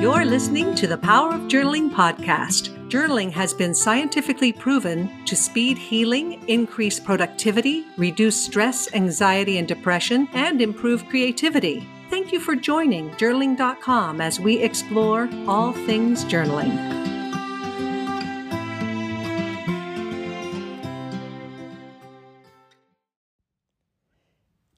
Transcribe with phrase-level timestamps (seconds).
[0.00, 2.68] You're listening to the Power of Journaling podcast.
[2.88, 10.28] Journaling has been scientifically proven to speed healing, increase productivity, reduce stress, anxiety, and depression,
[10.34, 11.84] and improve creativity.
[12.10, 16.70] Thank you for joining journaling.com as we explore all things journaling.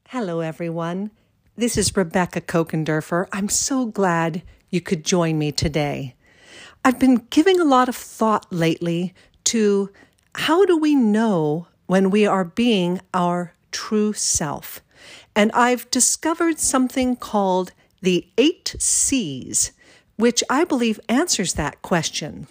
[0.09, 1.11] Hello, everyone.
[1.59, 3.27] This is Rebecca Kokendorfer.
[3.33, 6.15] I'm so glad you could join me today.
[6.85, 9.15] I've been giving a lot of thought lately
[9.45, 9.91] to
[10.35, 14.81] how do we know when we are being our true self?
[15.35, 19.73] And I've discovered something called the eight C's,
[20.17, 22.47] which I believe answers that question.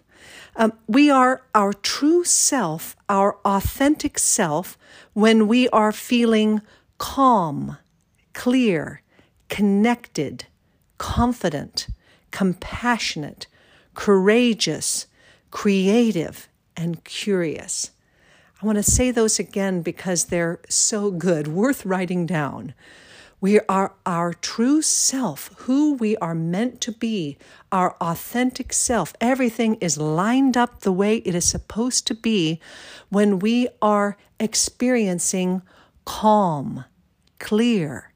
[0.55, 4.77] Um, we are our true self, our authentic self,
[5.13, 6.61] when we are feeling
[6.97, 7.77] calm,
[8.33, 9.01] clear,
[9.47, 10.45] connected,
[10.97, 11.87] confident,
[12.31, 13.47] compassionate,
[13.93, 15.07] courageous,
[15.51, 17.91] creative, and curious.
[18.61, 22.73] I want to say those again because they're so good, worth writing down.
[23.41, 27.37] We are our true self, who we are meant to be,
[27.71, 29.13] our authentic self.
[29.21, 32.59] Everything is lined up the way it is supposed to be
[33.07, 35.61] when we are experiencing
[36.03, 36.83] calm,
[37.39, 38.11] clear,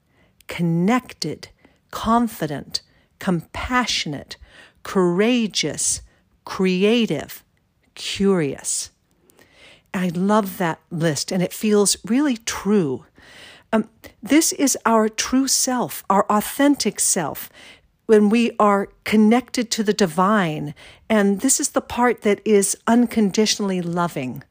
[0.48, 1.48] connected,
[1.89, 2.81] confident,
[3.24, 4.36] compassionate,
[4.84, 6.02] courageous,
[6.44, 7.42] creative,
[7.96, 8.92] curious.
[9.94, 13.06] I love that list, and it feels really true.
[13.72, 13.88] Um,
[14.22, 17.50] this is our true self, our authentic self,
[18.08, 20.76] when we are connected to the divine.
[21.08, 24.44] And this is the part that is unconditionally loving.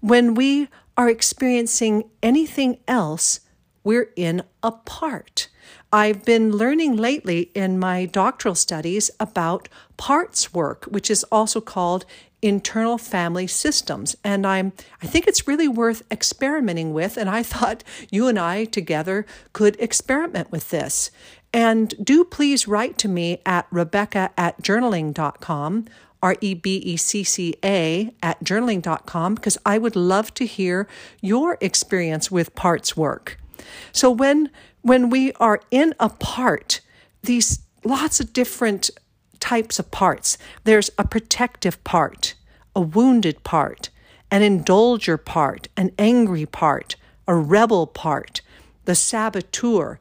[0.00, 0.66] When we
[0.96, 3.38] are experiencing anything else,
[3.84, 5.46] we're in a part.
[5.92, 12.04] I've been learning lately in my doctoral studies about parts work, which is also called
[12.42, 14.14] internal family systems.
[14.22, 18.64] And i'm i think it's really worth experimenting with and i thought you and i
[18.64, 21.10] together could experiment with this.
[21.52, 25.86] And do please write to me at rebecca at journaling.com
[26.22, 30.86] r-e-b-e-c-c-a at journaling.com because i would love to hear
[31.22, 33.38] your experience with parts work.
[33.92, 34.50] So when
[34.86, 36.80] when we are in a part,
[37.24, 38.88] these lots of different
[39.40, 40.38] types of parts.
[40.62, 42.34] There's a protective part,
[42.76, 43.90] a wounded part,
[44.30, 46.94] an indulger part, an angry part,
[47.26, 48.42] a rebel part,
[48.84, 49.98] the saboteur.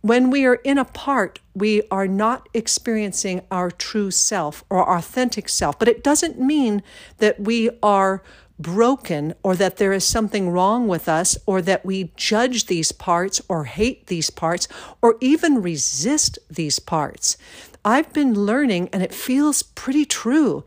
[0.00, 5.48] When we are in a part, we are not experiencing our true self or authentic
[5.48, 6.84] self, but it doesn't mean
[7.18, 8.22] that we are
[8.62, 13.40] broken or that there is something wrong with us or that we judge these parts
[13.48, 14.68] or hate these parts
[15.02, 17.36] or even resist these parts.
[17.84, 20.64] I've been learning, and it feels pretty true,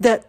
[0.00, 0.26] that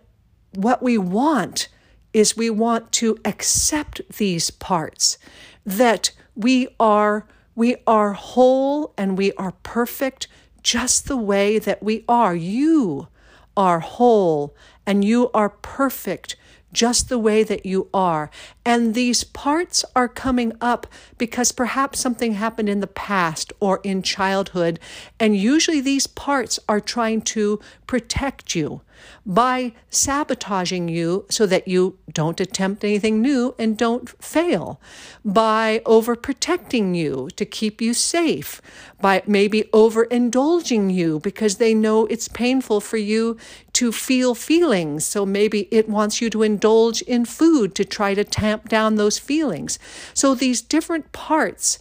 [0.54, 1.70] what we want
[2.14, 5.18] is we want to accept these parts,
[5.66, 10.28] that we are we are whole and we are perfect
[10.62, 12.36] just the way that we are.
[12.36, 13.08] You
[13.56, 14.56] are whole
[14.86, 16.36] and you are perfect
[16.76, 18.30] just the way that you are.
[18.66, 20.86] And these parts are coming up
[21.18, 24.80] because perhaps something happened in the past or in childhood.
[25.20, 28.82] And usually these parts are trying to protect you
[29.26, 34.80] by sabotaging you so that you don't attempt anything new and don't fail,
[35.24, 38.62] by overprotecting you to keep you safe,
[39.02, 43.38] by maybe overindulging you because they know it's painful for you
[43.76, 45.06] to feel feelings.
[45.06, 49.20] So maybe it wants you to indulge in food to try to tamp down those
[49.20, 49.78] feelings.
[50.14, 51.80] So these different parts,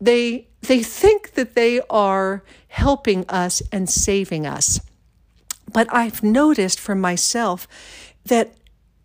[0.00, 4.80] they they think that they are helping us and saving us.
[5.70, 7.68] But I've noticed for myself
[8.24, 8.54] that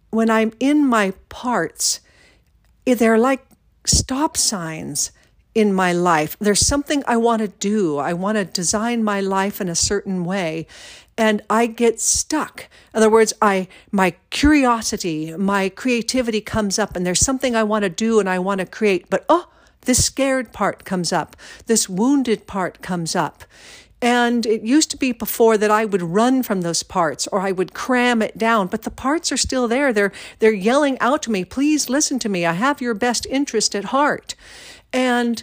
[0.10, 2.00] when I'm in my parts,
[2.88, 3.46] eh, they're like
[3.86, 5.12] stop signs
[5.54, 6.38] in my life.
[6.40, 7.98] There's something I want to do.
[7.98, 10.66] I want to design my life in a certain way
[11.18, 12.68] and I get stuck.
[12.94, 17.84] In other words, I my curiosity, my creativity comes up and there's something I want
[17.84, 19.50] to do and I want to create, but oh,
[19.82, 21.36] this scared part comes up.
[21.66, 23.44] This wounded part comes up.
[24.02, 27.54] And it used to be before that I would run from those parts or I
[27.54, 29.94] would cram it down, but the parts are still there.
[29.94, 32.46] They're, they're yelling out to me, please listen to me.
[32.46, 34.36] I have your best interest at heart.
[34.92, 35.42] And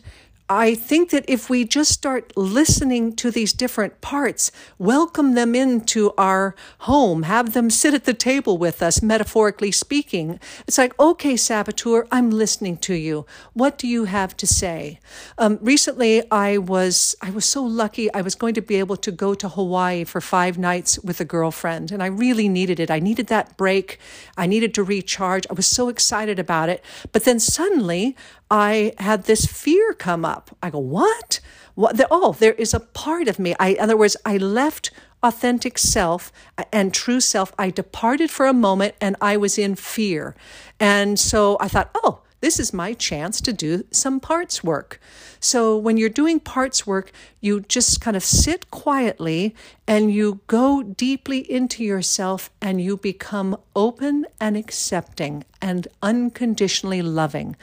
[0.53, 6.13] I think that if we just start listening to these different parts, welcome them into
[6.19, 11.37] our home, have them sit at the table with us, metaphorically speaking, it's like, okay,
[11.37, 13.27] saboteur, I'm listening to you.
[13.53, 14.99] What do you have to say?
[15.39, 18.13] Um, recently, I was I was so lucky.
[18.13, 21.25] I was going to be able to go to Hawaii for five nights with a
[21.25, 22.91] girlfriend, and I really needed it.
[22.91, 24.01] I needed that break.
[24.37, 25.47] I needed to recharge.
[25.49, 28.17] I was so excited about it, but then suddenly
[28.51, 30.57] I had this fear come up.
[30.63, 31.41] I go, what?
[31.75, 31.97] What?
[31.97, 33.55] The, oh, there is a part of me.
[33.61, 34.91] I, in other words, I left
[35.23, 36.33] authentic self
[36.73, 37.53] and true self.
[37.59, 40.35] I departed for a moment and I was in fear.
[40.81, 45.01] And so I thought, oh, this is my chance to do some parts work.
[45.41, 49.55] So when you're doing parts work, you just kind of sit quietly
[49.87, 57.57] and you go deeply into yourself and you become open and accepting and unconditionally loving.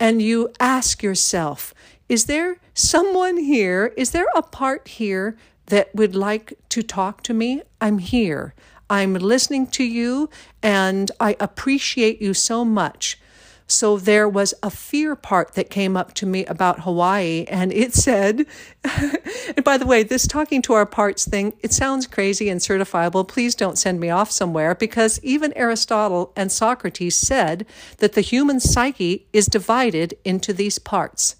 [0.00, 1.72] And you ask yourself,
[2.08, 3.92] is there someone here?
[3.96, 5.36] Is there a part here
[5.66, 7.62] that would like to talk to me?
[7.80, 8.54] I'm here.
[8.88, 10.30] I'm listening to you
[10.62, 13.18] and I appreciate you so much.
[13.68, 17.94] So there was a fear part that came up to me about Hawaii, and it
[17.94, 18.46] said,
[18.84, 23.26] and by the way, this talking to our parts thing, it sounds crazy and certifiable.
[23.26, 27.66] Please don't send me off somewhere because even Aristotle and Socrates said
[27.98, 31.34] that the human psyche is divided into these parts.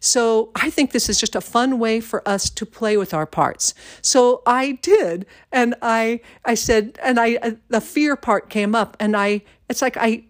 [0.00, 3.24] So I think this is just a fun way for us to play with our
[3.24, 3.72] parts.
[4.02, 8.98] So I did, and I I said, and I uh, the fear part came up,
[9.00, 9.40] and I
[9.70, 10.24] it's like I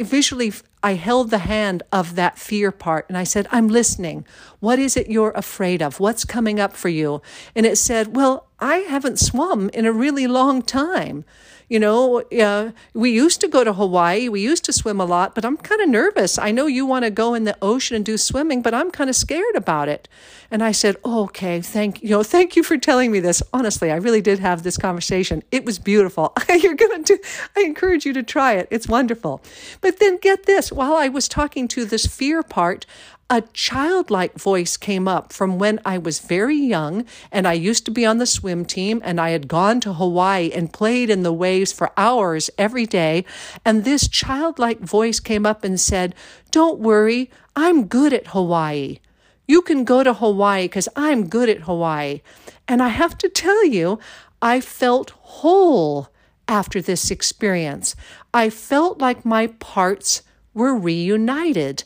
[0.00, 0.52] visually
[0.82, 4.26] I held the hand of that fear part and I said, I'm listening.
[4.60, 6.00] What is it you're afraid of?
[6.00, 7.20] What's coming up for you?
[7.54, 11.24] And it said, Well, I haven't swum in a really long time.
[11.70, 14.28] You know, uh, we used to go to Hawaii.
[14.28, 16.36] We used to swim a lot, but I'm kind of nervous.
[16.36, 19.08] I know you want to go in the ocean and do swimming, but I'm kind
[19.08, 20.08] of scared about it.
[20.50, 23.40] And I said, oh, "Okay, thank you know, thank you for telling me this.
[23.52, 25.44] Honestly, I really did have this conversation.
[25.52, 26.34] It was beautiful.
[26.48, 27.20] You're gonna do.
[27.56, 28.66] I encourage you to try it.
[28.72, 29.40] It's wonderful.
[29.80, 32.84] But then get this: while I was talking to this fear part,
[33.30, 37.92] a childlike voice came up from when I was very young and I used to
[37.92, 41.32] be on the swim team and I had gone to Hawaii and played in the
[41.32, 43.24] waves for hours every day.
[43.64, 46.16] And this childlike voice came up and said,
[46.50, 48.98] Don't worry, I'm good at Hawaii.
[49.46, 52.22] You can go to Hawaii because I'm good at Hawaii.
[52.66, 54.00] And I have to tell you,
[54.42, 56.08] I felt whole
[56.48, 57.94] after this experience.
[58.34, 60.22] I felt like my parts
[60.52, 61.84] were reunited.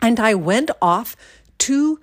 [0.00, 1.16] And I went off
[1.58, 2.00] to,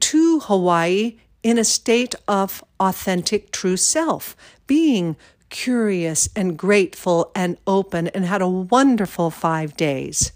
[0.00, 4.36] to Hawaii in a state of authentic true self,
[4.66, 5.16] being
[5.48, 10.32] curious and grateful and open, and had a wonderful five days.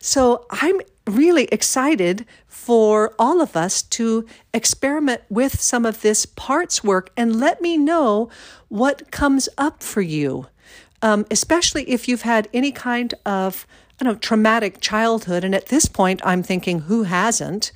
[0.00, 6.82] So I'm really excited for all of us to experiment with some of this parts
[6.84, 8.28] work and let me know
[8.68, 10.46] what comes up for you,
[11.02, 13.66] um, especially if you've had any kind of
[14.00, 15.44] you know, traumatic childhood.
[15.44, 17.72] And at this point, I'm thinking, who hasn't?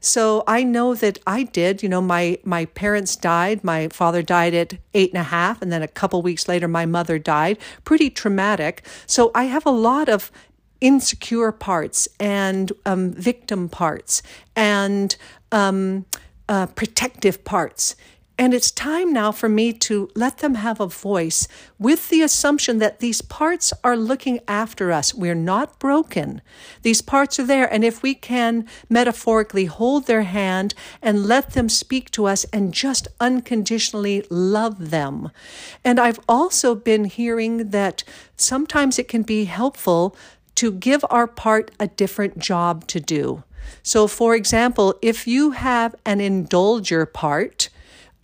[0.00, 1.82] So I know that I did.
[1.82, 3.64] You know, my my parents died.
[3.64, 6.86] My father died at eight and a half, and then a couple weeks later, my
[6.86, 7.58] mother died.
[7.84, 8.84] Pretty traumatic.
[9.06, 10.30] So I have a lot of
[10.80, 14.22] insecure parts and um, victim parts
[14.54, 15.16] and
[15.50, 16.06] um,
[16.48, 17.96] uh, protective parts.
[18.40, 22.78] And it's time now for me to let them have a voice with the assumption
[22.78, 25.12] that these parts are looking after us.
[25.12, 26.40] We're not broken.
[26.82, 27.70] These parts are there.
[27.72, 32.72] And if we can metaphorically hold their hand and let them speak to us and
[32.72, 35.32] just unconditionally love them.
[35.84, 38.04] And I've also been hearing that
[38.36, 40.14] sometimes it can be helpful
[40.54, 43.42] to give our part a different job to do.
[43.82, 47.68] So, for example, if you have an indulger part,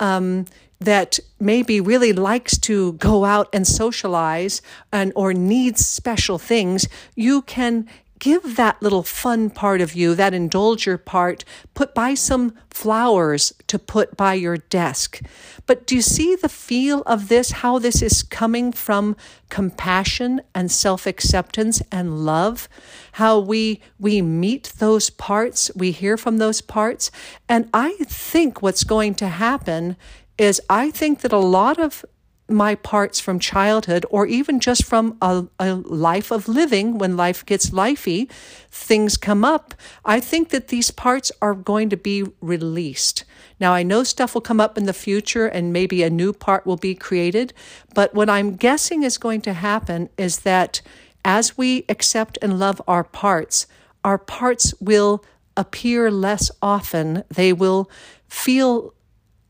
[0.01, 0.47] um,
[0.81, 4.61] that maybe really likes to go out and socialize
[4.93, 7.89] and or needs special things, you can
[8.25, 13.79] give that little fun part of you, that indulger part, put by some flowers to
[13.79, 15.21] put by your desk.
[15.67, 19.15] But do you see the feel of this, how this is coming from
[19.51, 22.67] compassion and self-acceptance and love?
[23.13, 27.11] How we we meet those parts, we hear from those parts.
[27.47, 29.99] And I think what's going to happen
[30.39, 32.07] is I think that a lot of
[32.49, 37.45] my parts from childhood or even just from a, a, life of living when life
[37.47, 38.31] gets lifey
[38.71, 39.75] things come up
[40.05, 43.25] i think that these parts are going to be released
[43.59, 46.67] now i know stuff will come up in the future and maybe a new part
[46.67, 47.55] will be created
[47.95, 50.83] but what i'm guessing is going to happen is that
[51.25, 53.67] as we accept and love our parts
[54.05, 55.25] our parts will
[55.57, 57.25] appear less often.
[57.29, 57.91] They will
[58.29, 58.95] feel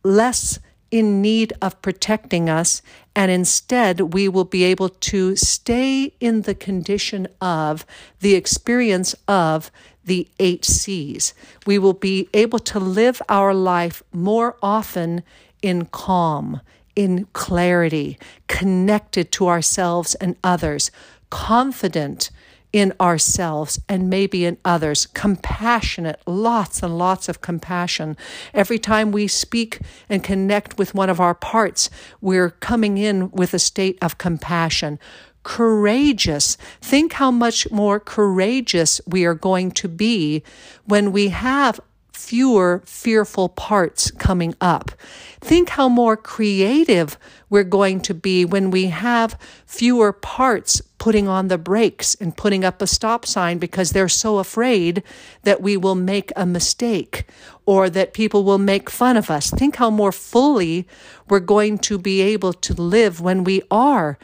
[0.03, 0.59] less
[0.91, 2.83] in need of protecting us,
[3.17, 7.85] and instead we will be able to stay in the condition of
[8.21, 9.71] the experience of
[10.05, 11.35] the eight C's.
[11.67, 15.23] We will be able to live our life more often
[15.62, 16.61] in calm,
[16.95, 20.91] in clarity, connected to ourselves and others,
[21.31, 22.31] confident
[22.75, 28.16] in ourselves and maybe in others, compassionate, lots and lots of compassion.
[28.52, 29.78] Every time we speak
[30.09, 31.88] and connect with one of our parts,
[32.21, 34.99] we're coming in with a state of compassion.
[35.45, 36.57] Courageous.
[36.81, 40.43] Think how much more courageous we are going to be
[40.85, 41.78] when we have
[42.14, 44.92] fewer fearful parts coming up.
[45.40, 47.18] Think how more creative
[47.50, 52.64] we're going to be when we have fewer parts putting on the brakes and putting
[52.64, 55.02] up a stop sign because they're so afraid
[55.42, 57.26] that we will make a mistake
[57.66, 59.50] or that people will make fun of us.
[59.50, 60.87] Think how more fully
[61.28, 64.18] we're going to be able to live when we are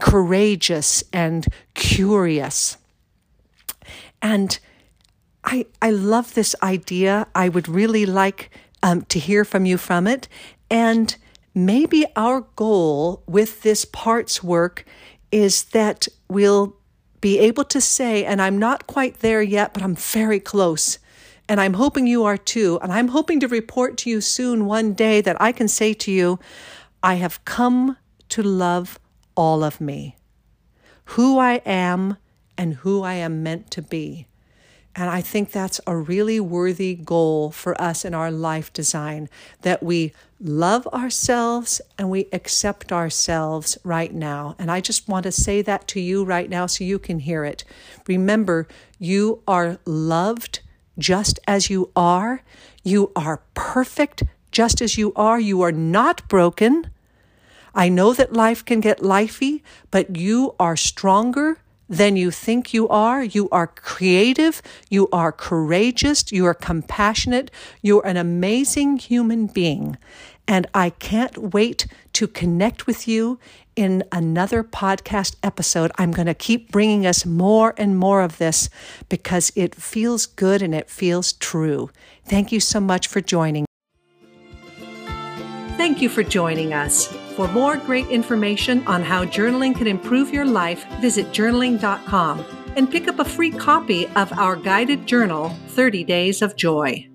[0.00, 2.78] courageous and curious.
[4.22, 4.58] And
[5.44, 7.26] I, I love this idea.
[7.34, 8.50] I would really like
[8.82, 10.26] um, to hear from you from it.
[10.70, 11.14] And
[11.54, 14.84] maybe our goal with this parts work
[15.30, 16.76] is that we'll
[17.20, 20.98] be able to say, and I'm not quite there yet, but I'm very close.
[21.48, 22.78] And I'm hoping you are too.
[22.82, 26.10] And I'm hoping to report to you soon one day that I can say to
[26.10, 26.38] you,
[27.02, 27.98] I have come
[28.30, 28.98] to love
[29.34, 30.16] all of me,
[31.06, 32.16] who I am
[32.56, 34.26] and who I am meant to be.
[34.96, 39.28] And I think that's a really worthy goal for us in our life design
[39.62, 44.54] that we love ourselves and we accept ourselves right now.
[44.58, 47.44] And I just want to say that to you right now so you can hear
[47.44, 47.64] it.
[48.06, 50.60] Remember, you are loved
[50.96, 52.42] just as you are,
[52.84, 54.22] you are perfect
[54.52, 56.88] just as you are, you are not broken.
[57.74, 62.88] I know that life can get lifey, but you are stronger than you think you
[62.88, 63.22] are.
[63.22, 64.62] You are creative.
[64.88, 66.30] You are courageous.
[66.32, 67.50] You are compassionate.
[67.82, 69.98] You're an amazing human being.
[70.46, 73.38] And I can't wait to connect with you
[73.76, 75.90] in another podcast episode.
[75.96, 78.68] I'm going to keep bringing us more and more of this
[79.08, 81.90] because it feels good and it feels true.
[82.26, 83.66] Thank you so much for joining.
[85.76, 87.12] Thank you for joining us.
[87.36, 92.44] For more great information on how journaling can improve your life, visit journaling.com
[92.76, 97.08] and pick up a free copy of our guided journal, 30 Days of Joy.